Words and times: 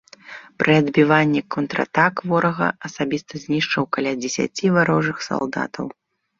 Пры 0.61 0.71
адбіванні 0.83 1.41
контратак 1.55 2.13
ворага 2.33 2.67
асабіста 2.91 3.33
знішчыў 3.45 3.83
каля 3.99 4.11
дзесяці 4.25 4.75
варожых 4.81 5.17
салдатаў. 5.31 5.85